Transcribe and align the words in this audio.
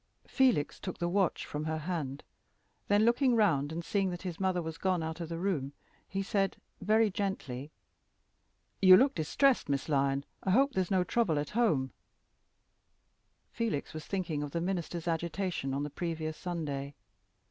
Felix 0.25 0.79
took 0.79 0.97
the 0.97 1.07
watch 1.07 1.45
from 1.45 1.65
her 1.65 1.77
hand; 1.77 2.23
then, 2.87 3.05
looking 3.05 3.35
round 3.35 3.71
and 3.71 3.85
seeing 3.85 4.09
that 4.09 4.23
his 4.23 4.39
mother 4.39 4.59
was 4.59 4.79
gone 4.79 5.03
out 5.03 5.21
of 5.21 5.29
the 5.29 5.37
room, 5.37 5.73
he 6.09 6.23
said, 6.23 6.57
very 6.81 7.11
gently 7.11 7.69
"You 8.81 8.97
look 8.97 9.13
distressed, 9.13 9.69
Miss 9.69 9.87
Lyon. 9.87 10.25
I 10.41 10.49
hope 10.49 10.71
there 10.73 10.81
is 10.81 10.89
no 10.89 11.03
trouble 11.03 11.37
at 11.37 11.51
home" 11.51 11.91
(Felix 13.51 13.93
was 13.93 14.07
thinking 14.07 14.41
of 14.41 14.49
the 14.53 14.59
minister's 14.59 15.07
agitation 15.07 15.71
on 15.71 15.83
the 15.83 15.91
previous 15.91 16.35
Sunday). 16.35 16.95